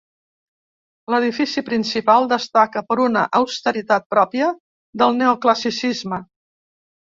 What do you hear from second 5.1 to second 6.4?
neoclassicisme.